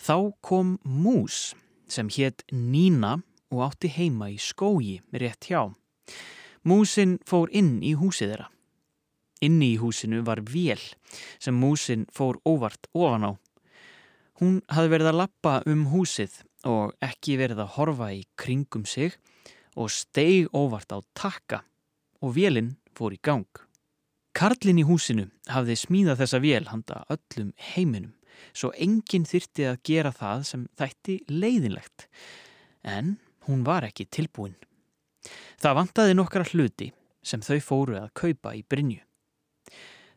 Þá 0.00 0.32
kom 0.40 0.78
mús 0.80 1.52
sem 1.92 2.08
hétt 2.08 2.46
Nína 2.48 3.18
og 3.52 3.66
átti 3.66 3.92
heima 3.98 4.30
í 4.32 4.40
skógi 4.40 5.02
rétt 5.12 5.50
hjá. 5.50 5.66
Músin 6.64 7.18
fór 7.28 7.52
inn 7.52 7.82
í 7.84 7.92
húsið 8.00 8.32
þeirra. 8.32 8.48
Inni 9.44 9.74
í 9.74 9.78
húsinu 9.82 10.24
var 10.24 10.40
vél 10.40 10.80
sem 11.36 11.52
músin 11.52 12.08
fór 12.16 12.40
óvart 12.48 12.88
ofan 12.96 13.28
á. 13.28 13.32
Hún 14.40 14.62
hafði 14.72 14.90
verið 14.94 15.10
að 15.10 15.18
lappa 15.20 15.54
um 15.68 15.82
húsið 15.92 16.38
og 16.68 16.94
ekki 17.04 17.34
verið 17.36 17.58
að 17.60 17.74
horfa 17.74 18.06
í 18.16 18.22
kringum 18.40 18.86
sig 18.88 19.18
og 19.76 19.92
steig 19.92 20.48
óvart 20.56 20.94
á 20.96 20.98
takka 21.12 21.60
og 22.24 22.32
vélinn 22.38 22.78
fór 22.96 23.12
í 23.12 23.20
gang. 23.20 23.48
Karlinn 24.32 24.80
í 24.80 24.86
húsinu 24.88 25.26
hafði 25.50 25.76
smíðað 25.76 26.22
þessa 26.22 26.40
vél 26.40 26.64
handa 26.70 27.02
öllum 27.12 27.52
heiminum 27.74 28.14
svo 28.56 28.72
enginn 28.80 29.28
þyrti 29.28 29.68
að 29.68 29.80
gera 29.84 30.12
það 30.16 30.44
sem 30.48 30.66
þætti 30.80 31.20
leiðinlegt 31.28 32.08
en 32.88 33.18
hún 33.44 33.64
var 33.66 33.84
ekki 33.84 34.08
tilbúin. 34.08 34.56
Það 35.60 35.76
vantaði 35.82 36.16
nokkra 36.16 36.48
hluti 36.48 36.92
sem 37.20 37.44
þau 37.44 37.58
fóru 37.60 38.00
að 38.00 38.12
kaupa 38.16 38.54
í 38.56 38.64
Brynju. 38.64 39.02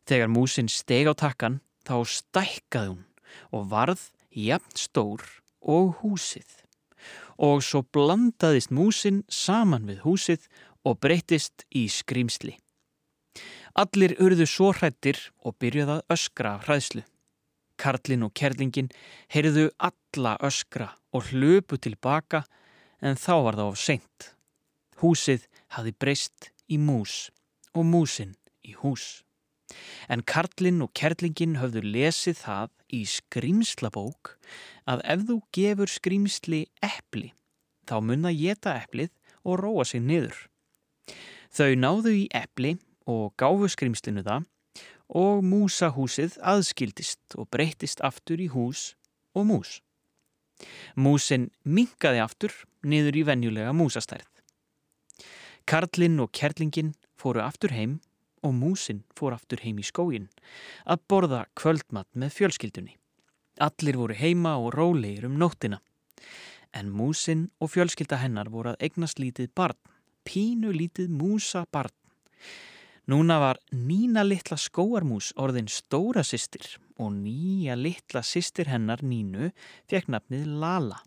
Þegar 0.07 0.31
músin 0.31 0.71
steg 0.71 1.11
á 1.11 1.13
takkan 1.15 1.59
þá 1.83 1.97
stækkaði 2.07 2.93
hún 2.93 3.03
og 3.51 3.69
varð 3.71 4.09
jafn 4.29 4.77
stór 4.77 5.23
og 5.61 5.95
húsið 6.01 6.63
og 7.37 7.63
svo 7.65 7.81
blandaðist 7.83 8.71
músin 8.71 9.23
saman 9.29 9.87
við 9.89 10.03
húsið 10.05 10.45
og 10.85 10.99
breytist 11.01 11.65
í 11.75 11.87
skrýmsli. 11.89 12.57
Allir 13.73 14.13
urðu 14.21 14.45
svo 14.45 14.69
hrættir 14.75 15.17
og 15.41 15.57
byrjuð 15.59 15.95
að 15.95 16.03
öskra 16.13 16.57
hræðslu. 16.65 17.03
Karlinn 17.81 18.25
og 18.27 18.33
kerlingin 18.37 18.91
heyrðu 19.33 19.71
alla 19.81 20.35
öskra 20.45 20.91
og 21.11 21.31
hlöpu 21.31 21.79
tilbaka 21.81 22.43
en 23.01 23.17
þá 23.17 23.33
var 23.47 23.57
það 23.57 23.71
of 23.71 23.79
seint. 23.81 24.29
Húsið 25.01 25.47
hafi 25.73 25.91
breyst 25.97 26.51
í 26.69 26.77
mús 26.77 27.31
og 27.73 27.87
músin 27.89 28.35
í 28.61 28.77
hús. 28.77 29.23
En 30.11 30.23
Karlinn 30.27 30.81
og 30.85 30.93
kerlingin 30.97 31.57
höfðu 31.61 31.83
lesið 31.85 32.39
það 32.43 32.73
í 32.93 33.01
skrýmslabók 33.09 34.35
að 34.89 35.03
ef 35.15 35.27
þú 35.29 35.37
gefur 35.55 35.91
skrýmsli 35.91 36.65
eppli 36.83 37.31
þá 37.89 37.95
munna 38.03 38.31
geta 38.35 38.75
epplið 38.79 39.11
og 39.43 39.59
róa 39.59 39.85
sig 39.87 40.03
niður. 40.03 40.35
Þau 41.53 41.75
náðu 41.77 42.15
í 42.23 42.25
eppli 42.33 42.77
og 43.09 43.33
gáfu 43.39 43.69
skrimslinu 43.71 44.23
það 44.25 44.47
og 45.13 45.43
músahúsið 45.45 46.39
aðskildist 46.41 47.35
og 47.37 47.49
breytist 47.53 48.01
aftur 48.01 48.41
í 48.41 48.49
hús 48.53 48.93
og 49.35 49.47
mús. 49.49 49.81
Músin 50.95 51.49
minkaði 51.63 52.21
aftur 52.23 52.55
niður 52.87 53.19
í 53.19 53.25
venjulega 53.27 53.73
músastærð. 53.75 54.29
Karlinn 55.69 56.19
og 56.23 56.31
kerlingin 56.35 56.93
fóru 57.19 57.43
aftur 57.43 57.71
heim 57.75 57.99
og 58.43 58.53
músin 58.57 59.01
fór 59.17 59.35
aftur 59.37 59.63
heim 59.63 59.79
í 59.79 59.87
skógin 59.87 60.27
að 60.85 61.01
borða 61.09 61.45
kvöldmatt 61.59 62.11
með 62.13 62.35
fjölskyldunni. 62.37 62.97
Allir 63.61 63.97
voru 63.97 64.17
heima 64.17 64.57
og 64.57 64.73
rólegir 64.75 65.27
um 65.29 65.37
nóttina. 65.39 65.79
En 66.73 66.89
músin 66.89 67.49
og 67.61 67.71
fjölskylda 67.73 68.17
hennar 68.21 68.49
voru 68.49 68.73
að 68.73 68.87
eignast 68.87 69.19
lítið 69.21 69.51
barn, 69.55 69.77
pínu 70.25 70.73
lítið 70.73 71.11
músa 71.13 71.65
barn. 71.71 71.93
Núna 73.05 73.39
var 73.39 73.59
Nína 73.75 74.23
litla 74.23 74.55
skóarmús 74.57 75.33
orðin 75.35 75.67
stóra 75.67 76.23
sýstir 76.23 76.77
og 76.97 77.11
nýja 77.11 77.75
litla 77.75 78.23
sýstir 78.23 78.69
hennar 78.71 79.03
Nínu 79.03 79.51
fekk 79.91 80.07
nafnið 80.13 80.47
Lala. 80.61 81.01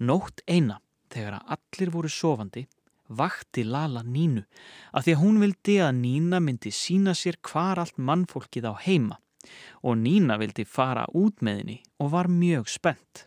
Nótt 0.00 0.40
eina, 0.48 0.80
þegar 1.12 1.36
að 1.38 1.52
allir 1.56 1.92
voru 1.92 2.10
sofandi, 2.10 2.64
vakti 3.18 3.64
Lala 3.64 4.02
Nínu 4.02 4.44
að 4.92 5.04
því 5.06 5.14
að 5.14 5.22
hún 5.22 5.42
vildi 5.42 5.76
að 5.84 5.98
Nína 6.00 6.40
myndi 6.40 6.72
sína 6.74 7.14
sér 7.18 7.38
hvar 7.44 7.80
allt 7.82 7.98
mannfólkið 7.98 8.68
á 8.70 8.74
heima 8.86 9.18
og 9.82 9.98
Nína 9.98 10.38
vildi 10.40 10.64
fara 10.68 11.06
út 11.18 11.42
með 11.42 11.60
henni 11.60 11.78
og 11.98 12.12
var 12.14 12.30
mjög 12.30 12.70
spennt. 12.70 13.26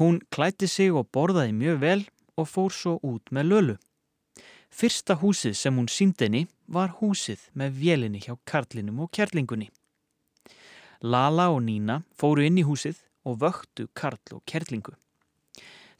Hún 0.00 0.20
klætti 0.32 0.68
sig 0.68 0.94
og 0.96 1.10
borðaði 1.12 1.52
mjög 1.52 1.80
vel 1.84 2.02
og 2.40 2.48
fór 2.48 2.72
svo 2.72 2.96
út 3.04 3.32
með 3.34 3.50
lölu. 3.52 3.76
Fyrsta 4.70 5.18
húsið 5.20 5.56
sem 5.58 5.76
hún 5.76 5.90
síndinni 5.90 6.46
var 6.70 6.94
húsið 7.00 7.42
með 7.58 7.76
vélinni 7.82 8.22
hjá 8.22 8.36
Karlinum 8.46 9.02
og 9.04 9.10
Kjerlingunni. 9.12 9.68
Lala 11.02 11.50
og 11.50 11.62
Nína 11.66 12.02
fóru 12.16 12.44
inn 12.46 12.60
í 12.60 12.64
húsið 12.64 13.02
og 13.26 13.40
vöktu 13.42 13.88
Karl 13.94 14.36
og 14.36 14.44
Kjerlingu. 14.48 14.94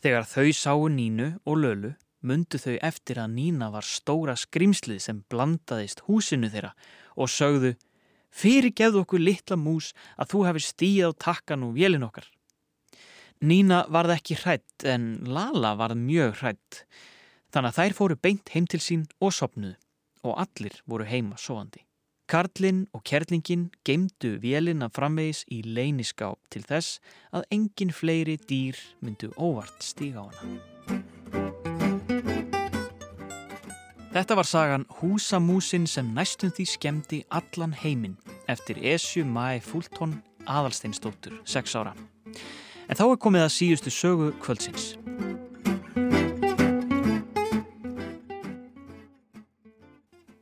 Þegar 0.01 0.25
þau 0.25 0.53
sáu 0.57 0.89
Nínu 0.89 1.35
og 1.45 1.61
Lölu 1.61 1.93
mundu 2.21 2.59
þau 2.61 2.77
eftir 2.83 3.21
að 3.23 3.37
Nína 3.37 3.71
var 3.75 3.87
stóra 3.87 4.37
skrimslið 4.39 5.00
sem 5.05 5.23
blandaðist 5.33 6.05
húsinu 6.09 6.50
þeirra 6.53 6.75
og 7.17 7.33
sögðu 7.33 7.77
Fyrirgefðu 8.31 9.03
okkur 9.03 9.23
litla 9.23 9.59
mús 9.59 9.91
að 10.15 10.33
þú 10.33 10.43
hefur 10.47 10.65
stíð 10.65 11.11
á 11.11 11.21
takkan 11.27 11.67
og 11.67 11.75
vélin 11.75 12.07
okkar. 12.07 12.27
Nína 13.41 13.85
varð 13.89 14.15
ekki 14.19 14.37
hrætt 14.39 14.87
en 14.87 15.12
Lala 15.27 15.75
varð 15.79 15.99
mjög 15.99 16.43
hrætt. 16.43 16.83
Þannig 17.50 17.73
að 17.73 17.79
þær 17.79 17.97
fóru 17.99 18.17
beint 18.23 18.53
heim 18.55 18.67
til 18.71 18.83
sín 18.85 19.07
og 19.19 19.35
sopnuðu 19.35 19.77
og 20.23 20.37
allir 20.43 20.77
voru 20.87 21.07
heima 21.09 21.39
sofandi. 21.41 21.83
Karlinn 22.31 22.85
og 22.95 23.03
kerlingin 23.03 23.71
geimdu 23.83 24.37
vélina 24.39 24.87
framvegis 24.95 25.43
í 25.50 25.65
leyniskáp 25.67 26.39
til 26.53 26.62
þess 26.69 27.00
að 27.35 27.49
engin 27.57 27.91
fleiri 27.91 28.37
dýr 28.39 28.79
myndu 29.03 29.33
óvart 29.35 29.83
stíga 29.83 30.23
á 30.23 30.27
hana. 30.31 30.80
Þetta 34.11 34.35
var 34.35 34.47
sagan 34.49 34.85
Húsamúsin 34.99 35.85
sem 35.87 36.09
næstum 36.11 36.50
því 36.50 36.64
skemmti 36.67 37.19
allan 37.31 37.71
heiminn 37.79 38.17
eftir 38.50 38.81
Esju 38.83 39.23
Mæ 39.23 39.61
Fúltón 39.62 40.17
aðalsteinstóttur, 40.50 41.37
6 41.47 41.76
ára. 41.79 41.93
En 42.90 42.99
þá 42.99 43.05
er 43.07 43.21
komið 43.23 43.45
að 43.47 43.55
síðustu 43.55 43.93
sögu 43.95 44.33
kvöldsins. 44.43 44.97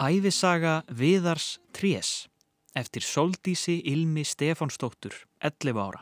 Ævisaga 0.00 0.80
Viðars 0.88 1.58
Trés 1.76 2.24
eftir 2.72 3.04
Soldísi 3.04 3.82
Ilmi 3.84 4.24
Stefánsdóttur, 4.24 5.12
11 5.44 5.76
ára. 5.76 6.00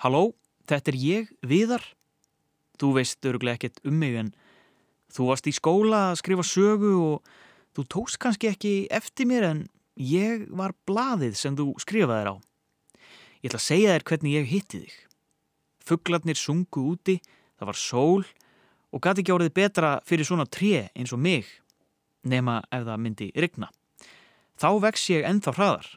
Halló, 0.00 0.30
þetta 0.64 0.94
er 0.94 1.04
ég, 1.04 1.32
Viðar. 1.44 1.84
Þú 2.80 2.96
veist 2.96 3.28
öruglega 3.28 3.60
ekkert 3.60 3.84
um 3.84 4.00
mig 4.00 4.16
en 4.16 4.32
Þú 5.10 5.30
varst 5.30 5.48
í 5.50 5.54
skóla 5.54 6.10
að 6.10 6.20
skrifa 6.20 6.46
sögu 6.46 6.92
og 7.02 7.30
þú 7.74 7.84
tókst 7.90 8.18
kannski 8.22 8.50
ekki 8.50 8.74
eftir 8.94 9.28
mér 9.30 9.46
en 9.48 9.62
ég 9.98 10.46
var 10.54 10.74
blaðið 10.86 11.36
sem 11.38 11.56
þú 11.58 11.72
skrifaðir 11.82 12.32
á. 12.32 12.34
Ég 13.40 13.50
ætla 13.50 13.60
að 13.60 13.66
segja 13.66 13.94
þér 13.94 14.06
hvernig 14.10 14.36
ég 14.36 14.50
hitti 14.50 14.82
þig. 14.84 14.94
Fugglarnir 15.88 16.38
sungu 16.38 16.84
úti, 16.92 17.18
það 17.58 17.70
var 17.72 17.80
sól 17.80 18.24
og 18.90 19.02
gæti 19.02 19.24
ekki 19.24 19.34
árið 19.34 19.54
betra 19.56 19.92
fyrir 20.06 20.28
svona 20.28 20.46
tré 20.46 20.88
eins 20.94 21.14
og 21.14 21.22
mig, 21.22 21.48
nema 22.22 22.60
ef 22.70 22.84
það 22.86 23.02
myndi 23.02 23.30
rigna. 23.34 23.70
Þá 24.60 24.70
vex 24.84 25.08
ég 25.10 25.26
ennþá 25.26 25.56
hraðar. 25.56 25.88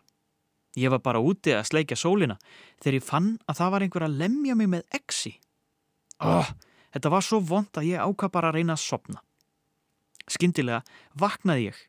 Ég 0.79 0.89
var 0.89 1.03
bara 1.05 1.22
úti 1.22 1.53
að 1.53 1.67
sleikja 1.70 2.00
sólina 2.00 2.39
þegar 2.82 2.98
ég 2.98 3.05
fann 3.05 3.34
að 3.46 3.60
það 3.60 3.74
var 3.74 3.86
einhver 3.86 4.05
að 4.08 4.15
lemja 4.24 4.55
mig 4.58 4.72
með 4.72 4.86
exi. 4.98 5.36
Óh! 6.24 6.39
Oh, 6.39 6.53
Þetta 6.93 7.12
var 7.13 7.25
svo 7.25 7.39
vond 7.41 7.79
að 7.79 7.89
ég 7.89 8.03
ákvað 8.03 8.33
bara 8.35 8.51
að 8.51 8.59
reyna 8.59 8.75
að 8.77 8.83
sopna. 8.83 9.23
Skyndilega 10.29 10.83
vaknaði 11.19 11.69
ég. 11.71 11.79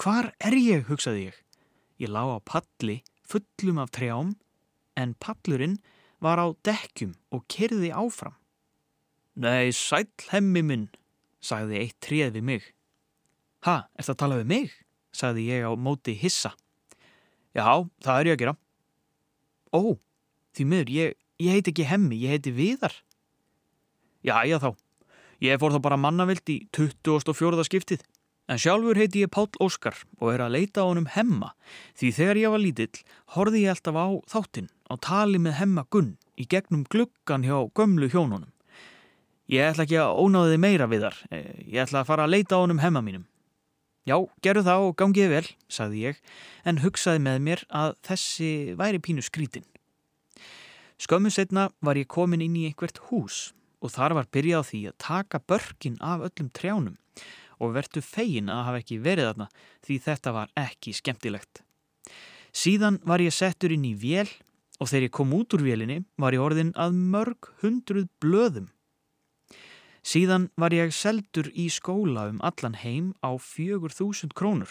Hvar 0.00 0.32
er 0.42 0.56
ég, 0.58 0.86
hugsaði 0.88 1.28
ég. 1.28 1.36
Ég 2.00 2.10
lá 2.10 2.24
á 2.26 2.38
palli 2.42 3.02
fullum 3.28 3.78
af 3.82 3.92
trjám 3.94 4.34
en 4.98 5.14
pallurinn 5.22 5.78
var 6.24 6.40
á 6.40 6.46
dekkjum 6.66 7.14
og 7.34 7.44
kerði 7.50 7.92
áfram. 7.94 8.34
Nei, 9.34 9.74
sæl 9.74 10.06
hemmi 10.30 10.62
minn, 10.62 10.88
sagði 11.42 11.80
eitt 11.82 11.98
tréð 12.04 12.36
við 12.38 12.46
mig. 12.48 12.66
Ha, 13.66 13.88
er 13.96 14.06
það 14.06 14.14
að 14.14 14.20
tala 14.22 14.40
við 14.40 14.50
mig? 14.52 14.74
sagði 15.14 15.46
ég 15.46 15.66
á 15.66 15.72
móti 15.78 16.14
hissa. 16.18 16.54
Já, 17.54 17.86
það 18.02 18.16
er 18.18 18.28
ég 18.28 18.36
að 18.36 18.40
gera. 18.42 18.54
Ó, 19.74 19.82
því 20.54 20.66
miður, 20.70 20.90
ég, 20.94 21.18
ég 21.42 21.54
heiti 21.54 21.70
ekki 21.70 21.86
hemmi, 21.86 22.18
ég 22.18 22.34
heiti 22.34 22.54
Viðar. 22.54 22.96
Já 24.24 24.40
þá. 24.56 24.72
Ég 25.44 25.60
fór 25.60 25.74
þá 25.74 25.80
bara 25.84 26.00
mannavilt 26.00 26.48
í 26.48 26.62
24. 26.72 27.64
skiptið. 27.68 28.04
En 28.48 28.60
sjálfur 28.60 28.96
heiti 28.96 29.22
ég 29.24 29.32
Páll 29.32 29.52
Óskar 29.60 29.96
og 30.20 30.34
er 30.34 30.42
að 30.44 30.56
leita 30.56 30.84
á 30.84 30.88
honum 30.88 31.08
hemma 31.08 31.54
því 31.96 32.10
þegar 32.12 32.40
ég 32.40 32.52
var 32.52 32.60
lítill 32.60 33.04
horfi 33.36 33.62
ég 33.64 33.72
alltaf 33.72 33.96
á 33.96 34.06
þáttinn 34.28 34.68
á 34.88 34.94
tali 35.00 35.40
með 35.40 35.56
hemma 35.60 35.84
Gunn 35.88 36.10
í 36.36 36.44
gegnum 36.44 36.84
gluggan 36.92 37.44
hjá 37.44 37.56
gömlu 37.72 38.10
hjónunum. 38.12 38.52
Ég 39.48 39.72
ætla 39.72 39.84
ekki 39.84 40.00
að 40.00 40.20
ónáði 40.20 40.60
meira 40.60 40.88
við 40.88 41.06
þar. 41.06 41.16
Eh, 41.32 41.64
ég 41.72 41.84
ætla 41.84 42.02
að 42.02 42.08
fara 42.08 42.24
að 42.24 42.34
leita 42.36 42.56
á 42.56 42.62
honum 42.64 42.80
hemma 42.84 43.04
mínum. 43.04 43.24
Já, 44.04 44.16
gerðu 44.44 44.64
það 44.68 44.84
og 44.84 44.96
gangið 45.00 45.30
vel, 45.32 45.46
sagði 45.72 46.00
ég, 46.04 46.16
en 46.68 46.82
hugsaði 46.84 47.20
með 47.24 47.38
mér 47.44 47.64
að 47.72 47.94
þessi 48.04 48.50
væri 48.76 49.00
pínu 49.00 49.24
skrítin. 49.24 49.64
Skömmu 51.00 51.32
setna 51.32 51.70
var 51.80 51.96
ég 51.96 52.08
komin 52.08 52.44
inn 52.44 52.56
í 52.60 52.66
einhvert 52.68 53.00
hús 53.08 53.54
og 53.84 53.92
þar 53.92 54.16
var 54.18 54.30
byrjað 54.32 54.68
því 54.70 54.80
að 54.88 55.00
taka 55.04 55.40
börkin 55.44 55.98
af 56.00 56.24
öllum 56.28 56.50
trjánum 56.56 56.96
og 57.62 57.74
vertu 57.76 58.00
fegin 58.02 58.50
að 58.52 58.64
hafa 58.68 58.80
ekki 58.82 58.98
verið 59.04 59.28
þarna 59.30 59.48
því 59.86 59.98
þetta 60.06 60.32
var 60.34 60.54
ekki 60.58 60.94
skemmtilegt. 60.96 61.62
Síðan 62.54 63.00
var 63.04 63.22
ég 63.22 63.34
settur 63.34 63.74
inn 63.74 63.84
í 63.86 63.94
vél 63.98 64.30
og 64.80 64.88
þegar 64.90 65.06
ég 65.06 65.14
kom 65.14 65.34
út 65.36 65.54
úr 65.56 65.64
vélinni 65.66 66.00
var 66.20 66.34
ég 66.34 66.42
orðin 66.42 66.72
að 66.80 66.96
mörg 66.96 67.50
hundruð 67.62 68.08
blöðum. 68.22 68.70
Síðan 70.04 70.50
var 70.60 70.74
ég 70.76 70.92
seldur 70.92 71.48
í 71.56 71.70
skóla 71.72 72.28
um 72.32 72.40
allan 72.44 72.76
heim 72.76 73.14
á 73.24 73.32
fjögur 73.40 73.94
þúsund 73.94 74.34
krónur. 74.36 74.68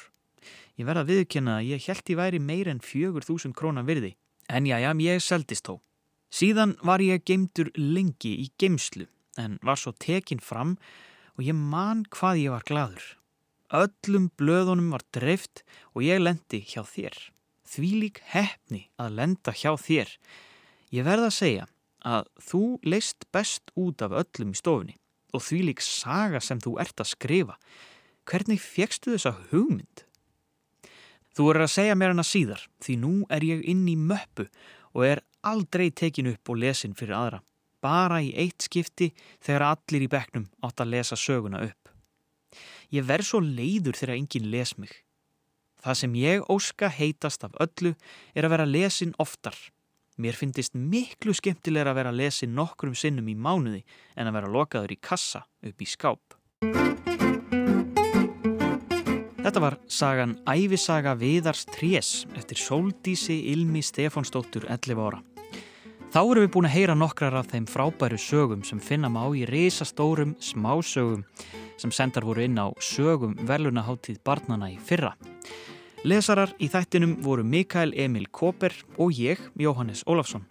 Ég 0.77 0.85
verða 0.85 1.05
að 1.05 1.13
viðkjöna 1.13 1.57
að 1.59 1.69
ég 1.71 1.87
held 1.87 2.11
ég 2.11 2.19
væri 2.19 2.41
meir 2.41 2.69
en 2.69 2.83
fjögur 2.83 3.25
þúsund 3.25 3.57
krónar 3.57 3.87
virði 3.87 4.13
en 4.49 4.67
já, 4.67 4.77
já, 4.83 4.91
ég 4.99 5.23
seldist 5.23 5.67
þó. 5.67 5.79
Síðan 6.33 6.77
var 6.81 7.01
ég 7.03 7.21
geimdur 7.27 7.67
lengi 7.77 8.31
í 8.41 8.47
geimslu 8.57 9.05
en 9.37 9.59
var 9.61 9.77
svo 9.77 9.91
tekin 10.01 10.41
fram 10.41 10.77
og 11.37 11.43
ég 11.45 11.53
man 11.57 12.05
hvað 12.09 12.39
ég 12.41 12.53
var 12.55 12.65
gladur. 12.65 13.05
Öllum 13.73 14.31
blöðunum 14.37 14.89
var 14.93 15.05
dreift 15.13 15.61
og 15.93 16.01
ég 16.05 16.21
lendi 16.21 16.63
hjá 16.65 16.81
þér. 16.85 17.13
Því 17.69 17.89
lík 18.01 18.21
hefni 18.33 18.87
að 19.01 19.19
lenda 19.19 19.53
hjá 19.53 19.75
þér. 19.77 20.09
Ég 20.93 21.05
verða 21.05 21.29
að 21.29 21.37
segja 21.37 21.67
að 22.01 22.29
þú 22.49 22.63
leist 22.85 23.27
best 23.33 23.73
út 23.77 24.01
af 24.05 24.15
öllum 24.23 24.53
í 24.53 24.57
stofunni 24.57 24.97
og 25.33 25.41
því 25.41 25.59
lík 25.69 25.81
saga 25.85 26.41
sem 26.41 26.61
þú 26.61 26.75
ert 26.81 27.01
að 27.01 27.11
skrifa. 27.13 27.57
Hvernig 28.29 28.61
fegstu 28.61 29.13
þessa 29.13 29.35
hugmynd? 29.51 30.05
Þú 31.33 31.47
er 31.49 31.61
að 31.65 31.73
segja 31.73 31.97
mér 31.97 32.13
hana 32.13 32.25
síðar 32.25 32.65
því 32.81 32.97
nú 33.01 33.13
er 33.33 33.45
ég 33.45 33.63
inn 33.69 33.85
í 33.89 33.95
möppu 33.97 34.45
og 34.93 35.07
er 35.07 35.23
aldrei 35.43 35.89
tekin 35.91 36.31
upp 36.33 36.49
og 36.49 36.59
lesin 36.63 36.95
fyrir 36.97 37.17
aðra. 37.17 37.39
Bara 37.83 38.21
í 38.23 38.31
eitt 38.39 38.63
skipti 38.63 39.11
þegar 39.43 39.73
allir 39.73 40.05
í 40.05 40.11
bekknum 40.11 40.47
átt 40.63 40.83
að 40.83 40.93
lesa 40.95 41.19
söguna 41.19 41.63
upp. 41.67 41.89
Ég 42.93 43.07
verð 43.07 43.27
svo 43.27 43.41
leiður 43.43 43.97
þegar 43.97 44.15
enginn 44.15 44.51
les 44.53 44.75
mig. 44.77 44.93
Það 45.83 45.99
sem 45.99 46.13
ég 46.15 46.45
óska 46.53 46.87
heitast 46.87 47.43
af 47.43 47.55
öllu 47.59 47.91
er 48.33 48.45
að 48.45 48.53
vera 48.55 48.67
lesin 48.69 49.15
oftar. 49.19 49.57
Mér 50.15 50.37
finnist 50.37 50.77
miklu 50.77 51.33
skemmtilega 51.33 51.91
að 51.91 51.99
vera 51.99 52.13
lesin 52.13 52.53
nokkrum 52.55 52.93
sinnum 52.95 53.27
í 53.27 53.35
mánuði 53.35 53.81
en 54.15 54.29
að 54.29 54.37
vera 54.37 54.53
lokaður 54.53 54.93
í 54.93 54.99
kassa 55.01 55.43
upp 55.65 55.81
í 55.81 55.89
skáp. 55.89 56.37
Þetta 59.43 59.59
var 59.59 59.75
sagan 59.91 60.37
Ævisaga 60.47 61.17
Viðars 61.19 61.65
Trés 61.67 62.23
eftir 62.37 62.61
Sóldísi 62.61 63.41
Ilmi 63.51 63.83
Stefánsdóttur 63.83 64.69
11 64.71 65.03
ára. 65.03 65.19
Þá 66.13 66.19
erum 66.21 66.43
við 66.43 66.49
búin 66.53 66.67
að 66.67 66.73
heyra 66.75 66.93
nokkrar 66.93 67.33
af 67.39 67.47
þeim 67.49 67.63
frábæru 67.65 68.19
sögum 68.21 68.59
sem 68.61 68.77
finna 68.77 69.09
má 69.09 69.23
í 69.33 69.47
reysastórum 69.49 70.35
smásögum 70.37 71.23
sem 71.81 71.89
sendar 71.89 72.27
voru 72.27 72.43
inn 72.45 72.59
á 72.61 72.69
sögum 72.77 73.33
velunaháttíð 73.49 74.19
barnana 74.21 74.69
í 74.69 74.75
fyrra. 74.77 75.15
Lesarar 76.05 76.53
í 76.61 76.67
þættinum 76.69 77.15
voru 77.25 77.41
Mikael 77.41 77.95
Emil 77.97 78.27
Koper 78.29 78.75
og 79.01 79.09
ég, 79.17 79.41
Jóhannes 79.57 80.03
Ólafsson. 80.05 80.45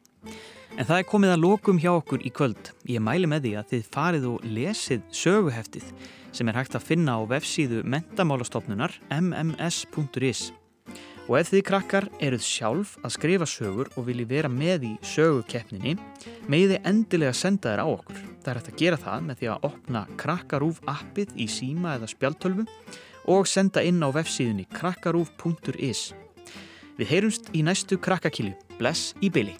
En 0.74 0.82
það 0.88 0.98
er 0.98 1.06
komið 1.12 1.34
að 1.36 1.44
lokum 1.44 1.78
hjá 1.78 1.92
okkur 1.92 2.26
í 2.26 2.32
kvöld. 2.34 2.72
Ég 2.90 2.98
mæli 2.98 3.30
með 3.30 3.46
því 3.46 3.52
að 3.60 3.70
þið 3.70 3.92
farið 3.94 4.26
og 4.32 4.48
lesið 4.58 5.06
söguheftið 5.14 5.92
sem 6.34 6.50
er 6.50 6.58
hægt 6.58 6.74
að 6.74 6.88
finna 6.90 7.14
á 7.14 7.22
vefsíðu 7.36 7.84
mentamálastofnunar 7.86 8.98
mms.is. 9.14 10.48
Og 11.30 11.36
ef 11.38 11.52
þið 11.52 11.62
krakkar 11.68 12.06
eruð 12.22 12.42
sjálf 12.42 12.96
að 13.04 13.14
skrifa 13.14 13.46
sögur 13.46 13.90
og 13.94 14.06
vilji 14.08 14.26
vera 14.30 14.50
með 14.50 14.88
í 14.88 14.92
sögukeppninni, 15.06 15.94
megið 16.50 16.74
þið 16.74 16.88
endilega 16.90 17.36
senda 17.38 17.70
þér 17.70 17.84
á 17.84 17.86
okkur. 17.86 18.20
Það 18.42 18.50
er 18.52 18.60
hægt 18.60 18.72
að 18.72 18.80
gera 18.82 19.00
það 19.04 19.28
með 19.28 19.40
því 19.40 19.50
að 19.52 19.68
opna 19.70 20.04
krakkarúf 20.18 20.82
appið 20.90 21.36
í 21.38 21.46
síma 21.46 21.94
eða 21.96 22.10
spjaltölvu 22.10 22.66
og 23.30 23.46
senda 23.46 23.84
inn 23.86 24.02
á 24.02 24.10
vefsíðunni 24.10 24.66
krakkarúf.is. 24.74 26.10
Við 26.98 27.14
heyrumst 27.14 27.52
í 27.54 27.62
næstu 27.64 28.00
krakkakilju. 28.02 28.56
Bless 28.80 29.14
í 29.22 29.30
byli. 29.32 29.54